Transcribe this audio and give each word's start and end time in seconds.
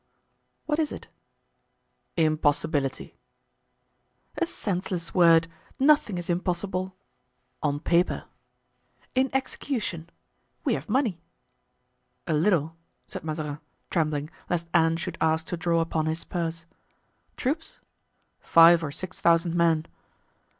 "What 0.65 0.79
is 0.79 0.91
it?" 0.91 1.09
"Impossibility." 2.17 3.19
"A 4.35 4.47
senseless 4.47 5.13
word. 5.13 5.47
Nothing 5.79 6.17
is 6.17 6.27
impossible." 6.27 6.95
"On 7.61 7.79
paper." 7.79 8.25
"In 9.13 9.29
execution. 9.31 10.09
We 10.63 10.73
have 10.73 10.89
money?" 10.89 11.21
"A 12.25 12.33
little," 12.33 12.75
said 13.05 13.23
Mazarin, 13.23 13.59
trembling, 13.91 14.31
lest 14.49 14.69
Anne 14.73 14.97
should 14.97 15.19
ask 15.21 15.45
to 15.49 15.55
draw 15.55 15.81
upon 15.81 16.07
his 16.07 16.23
purse. 16.23 16.65
"Troops?" 17.37 17.79
"Five 18.39 18.83
or 18.83 18.91
six 18.91 19.21
thousand 19.21 19.53
men." 19.53 19.85